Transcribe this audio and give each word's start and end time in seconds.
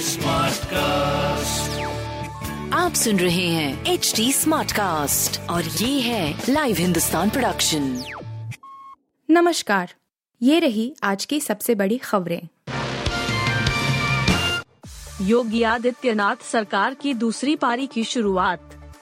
Smart 0.00 0.64
cast 0.64 1.80
आप 2.74 2.94
सुन 2.94 3.18
रहे 3.18 3.48
हैं 3.48 3.84
एच 3.84 4.12
डी 4.16 4.32
स्मार्ट 4.32 4.72
कास्ट 4.72 5.40
और 5.40 5.64
ये 5.64 6.00
है 6.00 6.42
लाइव 6.48 6.76
हिंदुस्तान 6.76 7.30
प्रोडक्शन 7.30 8.04
नमस्कार 9.30 9.94
ये 10.42 10.58
रही 10.58 10.96
आज 11.02 11.24
की 11.24 11.40
सबसे 11.40 11.74
बड़ी 11.74 11.98
खबरें। 11.98 12.48
योगी 15.22 15.62
आदित्यनाथ 15.62 16.36
सरकार 16.52 16.94
की 16.94 17.14
दूसरी 17.14 17.56
पारी 17.56 17.86
की 17.86 18.04
शुरुआत। 18.04 18.92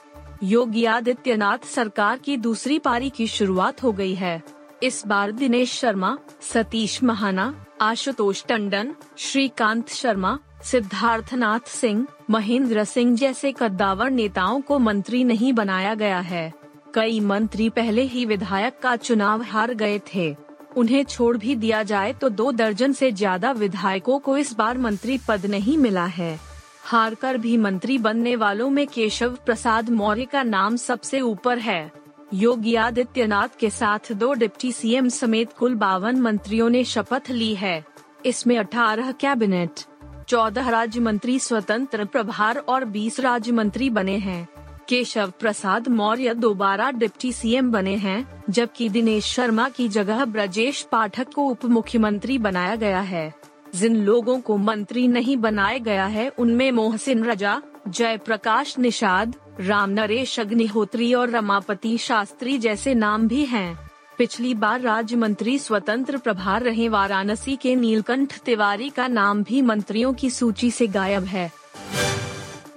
योगी 0.43 0.85
आदित्यनाथ 0.85 1.57
सरकार 1.75 2.17
की 2.17 2.37
दूसरी 2.37 2.79
पारी 2.79 3.09
की 3.09 3.27
शुरुआत 3.27 3.83
हो 3.83 3.91
गई 3.91 4.15
है। 4.15 4.43
इस 4.83 5.03
बार 5.07 5.31
दिनेश 5.31 5.73
शर्मा 5.73 6.17
सतीश 6.41 7.03
महाना 7.03 7.64
आशुतोष 7.81 8.43
टंडन, 8.45 8.91
श्रीकांत 9.17 9.89
शर्मा, 9.89 10.37
सिद्धार्थनाथ 10.63 11.67
सिंह, 11.69 12.05
महेंद्र 12.29 12.83
सिंह 12.83 13.15
जैसे 13.15 13.51
कद्दावर 13.51 14.09
नेताओं 14.09 14.61
को 14.61 14.77
मंत्री 14.79 15.23
नहीं 15.23 15.51
बनाया 15.53 15.93
गया 15.95 16.19
है। 16.19 16.51
कई 16.93 17.19
मंत्री 17.19 17.69
पहले 17.69 18.01
ही 18.03 18.25
विधायक 18.25 18.79
का 18.79 18.95
चुनाव 18.95 19.41
हार 19.41 19.73
गए 19.73 19.99
थे। 20.13 20.35
उन्हें 20.77 21.03
छोड़ 21.03 21.35
भी 21.37 21.55
दिया 21.55 21.83
जाए 21.83 22.13
तो 22.13 22.29
दो 22.29 22.51
दर्जन 22.51 22.93
से 22.93 23.11
ज़्यादा 23.11 23.51
विधायकों 23.51 24.19
को 24.19 24.37
इस 24.37 24.53
बार 24.53 24.77
मंत्री 24.77 25.19
पद 25.27 25.45
नहीं 25.45 25.77
मिला 25.77 26.05
है। 26.05 26.39
हार 26.83 27.15
कर 27.15 27.37
भी 27.37 27.57
मंत्री 27.57 27.97
बनने 27.97 28.35
वालों 28.35 28.69
में 28.69 28.85
केशव 28.87 29.37
प्रसाद 29.45 29.89
मौर्य 29.91 30.25
का 30.25 30.43
नाम 30.43 30.75
सबसे 30.77 31.21
ऊपर 31.21 31.59
है। 31.59 31.91
योगी 32.35 32.75
आदित्यनाथ 32.75 33.47
के 33.59 33.69
साथ 33.69 34.11
दो 34.11 34.33
डिप्टी 34.33 34.71
सीएम 34.71 35.09
समेत 35.09 35.53
कुल 35.53 35.75
बावन 35.75 36.15
मंत्रियों 36.21 36.69
ने 36.69 36.83
शपथ 36.83 37.21
ली 37.29 37.55
है। 37.55 37.85
इसमें 38.25 38.57
18 38.57 39.11
कैबिनेट 39.11 39.81
14 40.27 40.69
राज्य 40.69 40.99
मंत्री 40.99 41.39
स्वतंत्र 41.39 42.05
प्रभार 42.05 42.57
और 42.57 42.85
20 42.85 43.19
राज्य 43.19 43.51
मंत्री 43.51 43.89
बने 43.89 44.17
हैं। 44.17 44.49
केशव 44.89 45.33
प्रसाद 45.39 45.87
मौर्य 45.87 46.33
दोबारा 46.33 46.91
डिप्टी 46.91 47.31
सीएम 47.31 47.71
बने 47.71 47.95
हैं, 47.95 48.43
जबकि 48.49 48.89
दिनेश 48.89 49.25
शर्मा 49.25 49.69
की 49.69 49.87
जगह 49.87 50.25
ब्रजेश 50.25 50.87
पाठक 50.91 51.33
को 51.33 51.47
उप 51.47 51.65
मुख्यमंत्री 51.65 52.37
बनाया 52.37 52.75
गया 52.75 53.01
है। 53.01 53.33
जिन 53.75 53.95
लोगों 53.95 54.39
को 54.39 54.57
मंत्री 54.57 55.07
नहीं 55.07 55.37
बनाया 55.37 55.77
गया 55.77 56.05
है, 56.05 56.29
उनमें 56.29 56.71
मोहसिन 56.71 57.23
रजा, 57.23 57.61
जयप्रकाश 57.87 58.79
निषाद 58.79 59.35
राम 59.59 59.89
नरेश, 59.89 60.39
अग्निहोत्री 60.39 61.13
और 61.13 61.29
रमापति 61.29 61.97
शास्त्री 61.97 62.57
जैसे 62.57 62.93
नाम 62.93 63.27
भी 63.27 63.45
हैं। 63.45 63.91
पिछली 64.17 64.53
बार 64.53 64.81
राज्य 64.81 65.15
मंत्री 65.15 65.59
स्वतंत्र 65.59 66.17
प्रभार 66.17 66.63
रहे 66.63 66.89
वाराणसी 66.89 67.55
के 67.55 67.75
नीलकंठ 67.75 68.39
तिवारी 68.39 68.89
का 68.89 69.07
नाम 69.07 69.43
भी 69.43 69.61
मंत्रियों 69.61 70.13
की 70.13 70.29
सूची 70.29 70.71
से 70.71 70.87
गायब 70.87 71.23
है। 71.23 71.51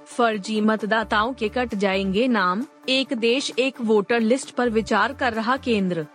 फर्जी 0.07 0.61
मतदाताओं 0.61 1.33
के 1.33 1.49
कट 1.49 1.75
जाएँगे 1.75 2.29
नाम। 2.29 2.65
एक 2.89 3.09
देश, 3.15 3.53
एक 3.59 3.75
वोटर 3.81 4.21
लिस्ट 4.21 4.51
पर 4.51 4.71
विचार 4.71 5.13
कर 5.13 5.33
रहा 5.33 5.57
केंद्र। 5.57 6.07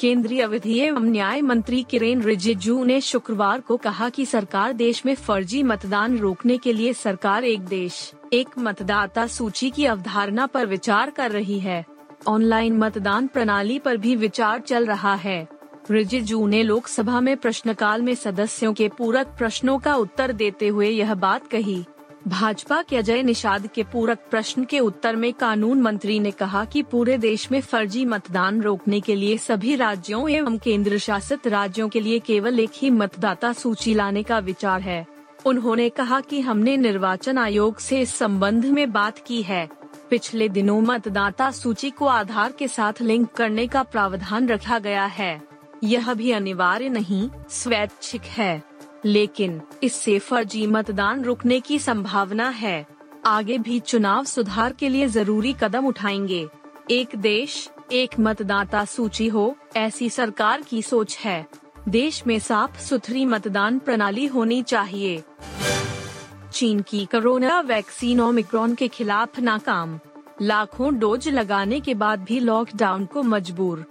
केंद्रीय 0.00 0.46
विधि 0.46 0.78
एवं 0.78 1.02
न्याय 1.02 1.40
मंत्री 1.40 1.82
किरेन 1.90 2.22
रिजिजू 2.22 2.84
ने 2.84 3.00
शुक्रवार 3.00 3.60
को 3.60 3.76
कहा 3.76 4.08
कि 4.08 4.26
सरकार 4.26 4.72
देश 4.72 5.06
में 5.06 5.14
फर्जी 5.14 5.62
मतदान 5.62 6.18
रोकने 6.18 6.58
के 6.58 6.72
लिए 6.72 6.92
सरकार 6.92 7.44
एक 7.44 7.60
देश। 7.60 8.12
एक 8.32 8.48
मतदाता 8.58 9.26
सूची 9.26 9.70
की 9.70 9.84
अवधारणा 9.84 10.46
पर 10.46 10.66
विचार 10.66 11.10
कर 11.10 11.30
रही 11.30 11.58
है। 11.58 11.84
ऑनलाइन 12.28 12.76
मतदान 12.76 13.26
प्रणाली 13.26 13.78
पर 13.78 13.96
भी 13.96 14.16
विचार 14.16 14.60
चल 14.60 14.86
रहा 14.86 15.14
है। 15.14 15.48
रिजिजू 15.90 16.46
ने 16.46 16.62
लोकसभा 16.62 17.20
में 17.20 17.36
प्रश्नकाल 17.36 18.02
में 18.02 18.14
सदस्यों 18.14 18.74
के 18.74 18.88
पूरक 18.88 19.26
प्रश्नों 19.26 19.78
का 19.78 19.94
उत्तर 19.94 20.32
देते 20.32 20.68
हुए 20.68 20.88
यह 20.88 21.14
बात 21.14 21.46
कही। 21.46 21.84
भाजपा 22.28 22.82
के 22.82 22.96
अजय 22.96 23.22
निषाद 23.22 23.66
के 23.66 23.82
पूरक 23.82 24.18
प्रश्न 24.30 24.64
के 24.64 24.78
उत्तर 24.78 25.16
में 25.16 25.32
कानून 25.32 25.80
मंत्री 25.80 26.20
ने 26.20 26.30
कहा 26.30 26.64
कि 26.64 26.82
पूरे 26.82 27.18
देश 27.18 27.50
में 27.52 27.60
फर्जी 27.60 28.04
मतदान 28.04 28.62
रोकने 28.62 29.00
के 29.00 29.14
लिए 29.14 29.38
सभी 29.38 29.76
राज्यों 29.76 30.30
एवं 30.30 30.58
केंद्र 30.58 30.98
शासित 30.98 31.46
राज्यों 31.46 31.88
के 31.88 32.00
लिए 32.00 32.18
केवल 32.18 32.60
एक 32.60 32.70
ही 32.74 32.90
मतदाता 32.90 33.52
सूची 33.52 33.94
लाने 33.94 34.22
का 34.22 34.38
विचार 34.38 34.80
है। 34.80 35.06
उन्होंने 35.46 35.88
कहा 35.88 36.20
कि 36.20 36.40
हमने 36.40 36.76
निर्वाचन 36.76 37.38
आयोग 37.38 37.78
से 37.78 38.00
इस 38.00 38.14
संबंध 38.14 38.64
में 38.64 38.92
बात 38.92 39.18
की 39.26 39.42
है। 39.42 39.68
पिछले 40.10 40.48
दिनों 40.48 40.80
मतदाता 40.80 41.50
सूची 41.50 41.90
को 41.90 42.06
आधार 42.06 42.52
के 42.52 42.68
साथ 42.68 42.92
लिंक 43.00 43.32
करने 43.32 43.66
का 43.66 43.82
प्रावधान 43.82 44.48
रखा 44.48 44.78
गया 44.78 45.04
है। 45.04 45.42
यह 45.84 46.14
भी 46.14 46.30
अनिवार्य 46.30 46.88
नहीं, 46.88 47.30
स्वैच्छिक 47.50 48.22
है। 48.22 48.62
लेकिन, 49.04 49.60
इससे 49.82 50.18
फर्जी 50.18 50.66
मतदान 50.66 51.24
रुकने 51.24 51.60
की 51.60 51.78
संभावना 51.78 52.48
है। 52.48 52.86
आगे 53.26 53.58
भी 53.58 53.80
चुनाव 53.80 54.24
सुधार 54.24 54.72
के 54.72 54.88
लिए 54.88 55.06
ज़रूरी 55.06 55.54
कदम 55.60 55.86
उठाएँगे। 55.86 56.48
एक 56.90 57.08
देश, 57.16 57.70
एक 57.92 58.10
मतदाता 58.20 58.84
सूची 58.84 59.28
हो, 59.28 59.56
ऐसी 59.76 60.10
सरकार 60.10 60.62
की 60.62 60.82
सोच 60.82 61.18
है। 61.18 61.61
देश 61.88 62.26
में 62.26 62.38
साफ़ 62.38 62.78
सुथरी 62.80 63.24
मतदान 63.24 63.78
प्रणाली 63.78 64.26
होनी 64.26 64.62
चाहिए। 64.62 65.22
चीन 66.52 66.80
की 66.80 67.04
कोरोना 67.04 67.60
वैक्सीन 67.60 68.20
ओमिक्रॉन 68.20 68.74
के 68.74 68.88
खिलाफ 68.88 69.40
नाकाम। 69.40 69.98
लाखों 70.42 70.98
डोज 70.98 71.28
लगाने 71.28 71.80
के 71.80 71.94
बाद 71.94 72.20
भी 72.20 72.40
लॉकडाउन 72.40 73.06
को 73.06 73.22
मजबूर। 73.22 73.84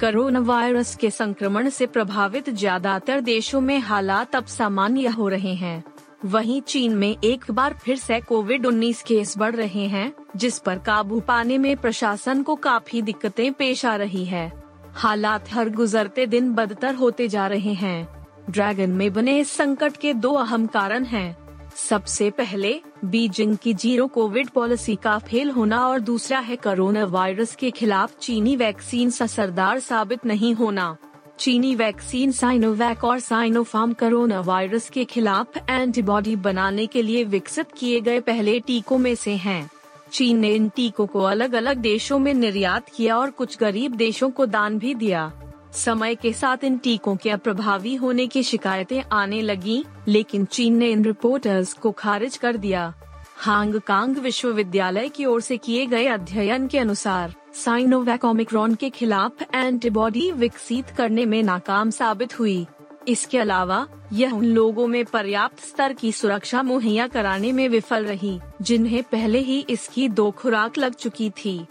कोरोना 0.00 0.40
वायरस 0.40 0.96
के 0.96 1.10
संक्रमण 1.10 1.68
से 1.68 1.86
प्रभावित 1.86 2.50
ज़्यादातर 2.50 3.20
देशों 3.20 3.60
में 3.60 3.78
हालात 3.78 4.36
अब 4.36 4.46
सामान्य 4.46 5.08
हो 5.08 5.28
रहे 5.28 5.54
हैं। 5.54 5.84
वहीं 6.24 6.60
चीन 6.60 6.94
में 6.94 7.16
एक 7.24 7.50
बार 7.50 7.74
फिर 7.74 7.96
से 7.96 8.20
कोविड 8.20 8.66
19 8.66 9.02
केस 9.02 9.38
बढ़ 9.38 9.56
रहे 9.56 9.86
हैं, 9.86 10.12
जिस 10.36 10.58
पर 10.58 10.78
काबू 10.78 11.20
पाने 11.20 11.58
में 11.58 11.76
प्रशासन 11.76 12.42
को 12.42 12.54
काफ़ी 12.56 13.02
दिक्कतें 13.02 13.52
पेश 13.52 13.86
आ 13.86 13.96
रही 13.96 14.24
है। 14.24 14.59
हालात 14.94 15.52
हर 15.52 15.68
गुजरते 15.68 16.26
दिन 16.26 16.52
बदतर 16.52 16.94
होते 16.94 17.28
जा 17.28 17.46
रहे 17.46 17.72
हैं। 17.72 18.26
ड्रैगन 18.50 18.90
में 18.90 19.12
बने 19.12 19.38
इस 19.38 19.50
संकट 19.50 19.96
के 19.96 20.14
दो 20.14 20.32
अहम 20.32 20.66
कारण 20.66 21.04
हैं। 21.04 21.36
सबसे 21.76 22.30
पहले, 22.30 22.80
बीजिंग 23.04 23.56
की 23.56 23.74
ज़ीरो 23.74 24.06
कोविड 24.06 24.48
पॉलिसी 24.48 24.96
का 24.96 25.18
फेल 25.18 25.50
होना 25.50 25.88
और 25.88 26.00
दूसरा 26.00 26.38
है 26.38 26.56
कोरोना 26.56 27.04
वायरस 27.04 27.56
के 27.56 27.70
खिलाफ 27.70 28.18
चीनी 28.18 28.56
वैक्सीन 28.56 29.10
असरदार 29.22 29.80
साबित 29.80 30.26
नहीं 30.26 30.54
होना। 30.54 30.96
चीनी 31.38 31.74
वैक्सीन 31.74 32.32
साइनोवैक 32.32 33.04
और 33.04 33.20
साइनोफार्म 33.20 33.92
कोरोना 33.92 34.40
वायरस 34.40 34.90
के 34.90 35.04
खिलाफ 35.04 35.46
एंटीबॉडी 35.70 36.36
बनाने 36.36 36.86
के 36.86 37.02
लिए 37.02 37.24
विकसित 37.24 37.66
किए 37.78 38.00
गए 38.00 38.20
पहले 38.20 38.60
टीकों 38.60 38.98
में 38.98 39.14
से 39.14 39.30
हैं। 39.30 39.70
चीन 40.12 40.38
ने 40.38 40.54
इन 40.54 40.68
टीकों 40.68 41.06
को 41.06 41.20
अलग 41.20 41.52
अलग 41.52 41.76
देशों 41.76 42.18
में 42.18 42.32
निर्यात 42.34 42.88
किया 42.88 43.16
और 43.16 43.30
कुछ 43.30 43.56
गरीब 43.58 43.94
देशों 43.94 44.30
को 44.30 44.46
दान 44.46 44.78
भी 44.78 44.94
दिया। 44.94 45.32
समय 45.74 46.14
के 46.14 46.32
साथ 46.32 46.64
इन 46.64 46.78
टीकों 46.78 47.16
के 47.16 47.30
अप्रभावी 47.30 47.94
होने 47.94 48.26
की 48.26 48.42
शिकायतें 48.42 49.02
आने 49.12 49.40
लगी, 49.42 49.84
लेकिन 50.08 50.44
चीन 50.44 50.76
ने 50.76 50.90
इन 50.90 51.04
रिपोर्टर्स 51.04 51.72
को 51.72 51.90
खारिज 51.90 52.36
कर 52.36 52.56
दिया। 52.56 52.92
हांगकांग 53.36 54.16
विश्वविद्यालय 54.16 55.08
की 55.08 55.24
ओर 55.24 55.40
से 55.40 55.56
किए 55.56 55.86
गए 55.86 56.06
अध्ययन 56.06 56.66
के 56.66 56.78
अनुसार, 56.78 57.34
साइनोवैक 57.54 58.24
ओमिक्रॉन 58.24 58.74
के 58.74 58.90
खिलाफ 58.90 59.42
एंटीबॉडी 59.54 60.30
विकसित 60.32 60.90
करने 60.90 61.24
में 61.26 61.42
नाकाम 61.42 61.90
साबित 61.90 62.38
हुई। 62.38 62.66
इसके 63.10 63.38
अलावा, 63.38 63.86
यह 64.12 64.32
उन 64.32 64.44
लोगों 64.44 64.86
में 64.86 65.04
पर्याप्त 65.04 65.60
स्तर 65.60 65.92
की 65.92 66.12
सुरक्षा 66.12 66.62
मुहैया 66.62 67.06
कराने 67.06 67.52
में 67.52 67.68
विफल 67.68 68.04
रही, 68.04 68.40
जिन्हें 68.62 69.02
पहले 69.02 69.38
ही 69.38 69.66
इसकी 69.70 70.08
दो 70.08 70.30
खुराक 70.30 70.78
लग 70.78 70.94
चुकी 70.94 71.30
थी। 71.30 71.66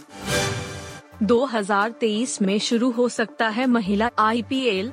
2023 1.23 2.41
में 2.41 2.59
शुरू 2.59 2.91
हो 2.91 3.09
सकता 3.09 3.49
है 3.49 3.65
महिला 3.65 4.09
आईपीएल 4.19 4.91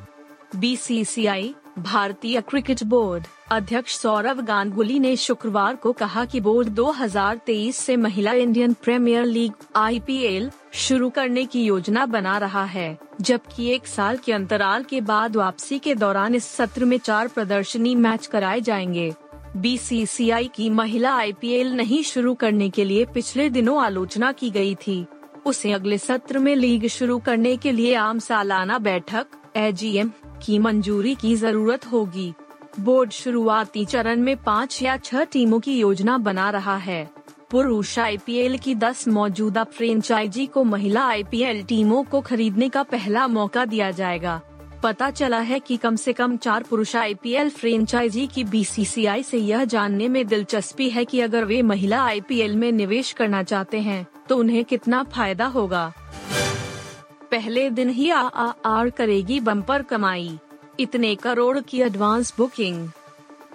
बीसीसीआई 0.57 1.55
भारतीय 1.79 2.41
क्रिकेट 2.41 2.83
बोर्ड 2.85 3.25
अध्यक्ष 3.51 3.97
सौरव 3.97 4.41
गांगुली 4.41 4.99
ने 4.99 5.17
शुक्रवार 5.17 5.77
को 5.77 5.93
कहा 5.93 6.25
कि 6.25 6.41
बोर्ड 6.41 6.69
2023 6.69 7.73
से 7.73 7.97
महिला 7.97 8.33
इंडियन 8.33 8.73
प्रीमियर 8.73 9.25
लीग 9.25 9.53
आईपीएल 9.77 10.51
शुरू 10.73 11.11
करने 11.11 11.45
की 11.45 11.65
योजना 11.65 12.07
बना 12.07 12.39
रहा 12.39 12.65
है, 12.65 12.99
जबकि 13.21 13.69
एक 13.69 13.87
साल 13.87 14.17
के 14.17 14.33
अंतराल 14.33 14.85
के 14.85 15.01
बाद 15.01 15.37
वापसी 15.37 15.79
के 15.79 15.95
दौरान 15.95 16.35
इस 16.35 16.45
सत्र 16.45 16.85
में 16.85 16.99
चार 16.99 17.29
प्रदर्शनी 17.29 17.95
मैच 17.95 18.27
कराए 18.27 18.61
जाएँगे। 18.61 19.13
बीसीसीआई 19.57 20.51
की 20.55 20.71
महिला 20.71 21.15
आईपीएल 21.15 21.73
नहीं 21.73 22.03
शुरू 22.03 22.35
करने 22.35 22.71
के 22.71 22.85
लिए 22.85 23.05
पिछले 23.05 23.51
दिनों 23.51 23.83
आलोचना 23.85 24.33
की 24.33 24.51
गई 24.51 24.75
थी। 24.75 25.07
उसे 25.47 25.73
अगले 25.73 25.99
सत्र 25.99 26.39
में 26.39 26.57
लीग 26.57 26.87
शुरू 26.87 27.19
करने 27.19 27.57
के 27.57 27.73
लिए 27.73 27.95
आम 27.95 28.19
सालाना 28.19 28.79
बैठक 28.79 29.27
एजीएम 29.57 30.11
की 30.47 30.59
मंजूरी 30.59 31.15
की 31.15 31.35
ज़रूरत 31.37 31.87
होगी। 31.87 32.33
बोर्ड 32.81 33.11
शुरुआती 33.11 33.85
चरण 33.85 34.21
में 34.21 34.37
पाँच 34.37 34.83
या 34.83 34.97
छह 34.97 35.25
टीमों 35.25 35.61
की 35.61 35.79
योजना 35.79 36.19
बना 36.19 36.49
रहा 36.51 36.77
है। 36.79 37.09
पुरुष 37.51 37.99
आईपीएल 37.99 38.59
की 38.59 38.75
10 38.75 39.07
मौजूदा 39.09 39.65
फ्रेंचाइजी 39.67 40.47
को 40.47 40.65
महिला 40.65 41.05
आईपीएल 41.05 41.63
टीमों 41.63 42.03
को 42.05 42.21
खरीदने 42.21 42.69
का 42.69 42.83
पहला 42.83 43.27
मौका 43.29 43.65
दिया 43.65 43.91
जाएगा। 43.91 44.41
पता 44.83 45.11
चला 45.11 45.39
है 45.41 45.59
कि 45.61 45.77
कम 45.77 45.97
से 45.97 46.13
कम 46.13 46.37
चार 46.37 46.63
पुरुष 46.63 46.95
आईपीएल 46.97 47.51
फ्रेंचाइजी 47.51 48.27
की 48.27 48.45
बीसीसीआई 48.45 49.23
से 49.23 49.39
यह 49.39 49.65
जानने 49.65 50.09
में 50.09 50.27
दिलचस्पी 50.27 50.89
है 50.91 51.05
कि 51.05 51.21
अगर 51.21 51.45
वे 51.45 51.63
महिला 51.63 52.03
आईपीएल 52.03 52.57
में 52.57 52.71
निवेश 52.73 53.13
करना 53.13 53.43
चाहते 53.43 53.81
हैं 53.81 54.07
तो 54.29 54.37
उन्हें 54.37 54.65
कितना 54.65 55.03
फ़ायदा 55.05 55.47
होगा। 55.47 55.93
पहले 57.31 57.69
दिन 57.71 57.91
ही 57.91 58.11
आ, 58.11 58.21
आ, 58.21 58.53
आर 58.67 58.91
करेगी 58.91 59.41
बम्पर 59.41 59.83
कमाई। 59.83 60.39
इतने 60.81 61.15
करोड़ 61.15 61.61
की 61.61 61.81
एडवांस 61.81 62.35
बुकिंग 62.39 62.89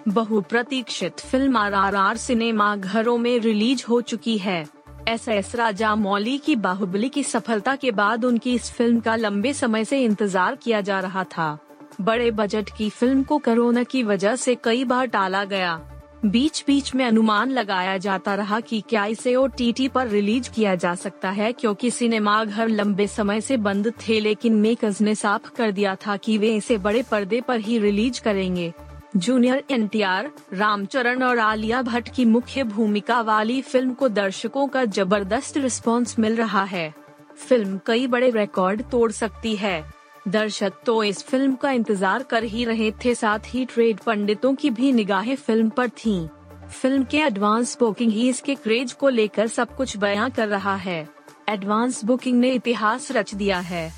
बहुप्रतीक्षित 0.08 1.20
फ़िल्म 1.20 1.56
आर 1.56 1.74
आर 1.74 1.94
आर 1.94 2.16
सिनेमा 2.16 2.74
घरों 2.76 3.18
में 3.18 3.38
रिलीज़ 3.38 3.84
हो 3.88 4.00
चुकी 4.00 4.38
है। 4.38 4.66
एस 5.08 5.28
एस 5.28 5.54
राजा 5.54 5.94
मौली 5.94 6.38
की 6.38 6.56
बाहुबली 6.56 7.08
की 7.08 7.22
सफलता 7.22 7.76
के 7.76 7.90
बाद 7.90 8.24
उनकी 8.24 8.54
इस 8.54 8.70
फ़िल्म 8.70 9.00
का 9.00 9.16
लंबे 9.16 9.52
समय 9.52 9.84
से 9.84 10.02
इंतज़ार 10.04 10.56
किया 10.56 10.80
जा 10.80 11.00
रहा 11.00 11.24
था। 11.24 11.58
बड़े 12.00 12.30
बजट 12.30 12.70
की 12.76 12.90
फ़िल्म 12.90 13.22
को 13.22 13.38
कोरोना 13.38 13.82
की 13.82 14.02
वजह 14.02 14.36
से 14.36 14.54
कई 14.54 14.84
बार 14.84 15.06
टाला 15.06 15.44
गया। 15.44 15.80
बीच 16.24 16.62
बीच 16.66 16.94
में 16.94 17.04
अनुमान 17.04 17.50
लगाया 17.50 17.96
जाता 17.98 18.34
रहा 18.34 18.58
कि 18.60 18.80
क्या 18.80 19.04
इसे 19.04 19.34
ओ 19.36 19.46
पर 19.94 20.08
रिलीज़ 20.08 20.50
किया 20.50 20.74
जा 20.74 20.94
सकता 20.94 21.30
है, 21.30 21.52
क्योंकि 21.52 21.90
सिनेमा 21.90 22.44
घर 22.44 22.68
लंबे 22.68 23.06
समय 23.06 23.40
से 23.40 23.56
बंद 23.56 23.92
थे, 24.00 24.18
लेकिन 24.20 24.54
मेकर्स 24.54 25.00
ने 25.00 25.14
साफ़ 25.14 25.50
कर 25.56 25.70
दिया 25.70 25.94
था 25.96 26.16
कि 26.16 26.36
वे 26.38 26.54
इसे 26.56 26.76
बड़े 26.78 27.02
पर्दे 27.02 27.40
पर 27.40 27.60
ही 27.60 27.78
रिलीज़ 27.78 28.20
करेंगे। 28.22 28.72
जूनियर 29.16 29.64
एनटीआर 29.70 30.30
रामचरण 30.52 31.22
और 31.22 31.38
आलिया 31.38 31.80
भट्ट 31.82 32.08
की 32.08 32.24
मुख्य 32.24 32.64
भूमिका 32.64 33.20
वाली 33.20 33.60
फ़िल्म 33.62 33.94
को 33.94 34.08
दर्शकों 34.08 34.66
का 34.66 34.84
ज़बरदस्त 34.84 35.56
रिस्पॉन्स 35.56 36.18
मिल 36.18 36.36
रहा 36.36 36.62
है। 36.64 36.92
फ़िल्म 37.38 37.80
कई 37.86 38.06
बड़े 38.06 38.30
रिकॉर्ड 38.30 38.82
तोड़ 38.82 39.10
सकती 39.12 39.54
है। 39.56 40.01
दर्शक 40.26 40.72
तो 40.86 41.02
इस 41.04 41.22
फ़िल्म 41.24 41.54
का 41.54 41.70
इंतज़ार 41.70 42.22
कर 42.22 42.44
ही 42.44 42.64
रहे 42.64 42.90
थे, 43.04 43.14
साथ 43.14 43.38
ही 43.46 43.64
ट्रेड 43.64 44.00
पंडितों 44.00 44.54
की 44.54 44.70
भी 44.70 44.92
निगाहें 44.92 45.34
फ़िल्म 45.36 45.68
पर 45.68 45.88
थीं। 45.88 46.28
फ़िल्म 46.72 47.04
के 47.04 47.18
एडवांस 47.18 47.76
बुकिंग 47.80 48.12
ही 48.12 48.28
इसके 48.28 48.54
क्रेज 48.54 48.92
को 48.92 49.08
लेकर 49.08 49.46
सब 49.46 49.74
कुछ 49.76 49.96
बयां 49.96 50.30
कर 50.30 50.48
रहा 50.48 50.74
है। 50.76 51.08
एडवांस 51.48 52.04
बुकिंग 52.04 52.38
ने 52.40 52.50
इतिहास 52.50 53.10
रच 53.12 53.34
दिया 53.34 53.58
है। 53.60 53.88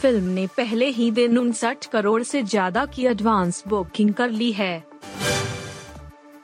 फ़िल्म 0.00 0.24
ने 0.24 0.46
पहले 0.46 0.86
ही 0.88 1.10
दिन 1.10 1.38
उनसठ 1.38 1.86
करोड़ 1.86 2.22
से 2.22 2.42
ज़्यादा 2.42 2.84
की 2.86 3.06
एडवांस 3.06 3.62
बुकिंग 3.68 4.12
कर 4.14 4.30
ली 4.30 4.50
है। 4.52 4.84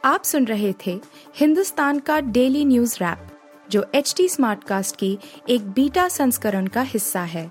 आप 0.04 0.24
सुन 0.24 0.46
रहे 0.46 0.72
थे 0.86 1.00
हिंदुस्तान 1.36 1.98
का 1.98 2.20
डेली 2.20 2.64
न्यूज़ 2.64 2.96
रैप 3.00 3.28
जो 3.70 3.84
एच 3.94 4.14
टी 4.16 4.28
स्मार्टकास्ट 4.28 4.96
की 4.96 5.18
एक 5.48 5.70
बीटा 5.70 6.08
संस्करण 6.08 6.66
का 6.66 6.82
हिस्सा 6.82 7.22
है। 7.24 7.50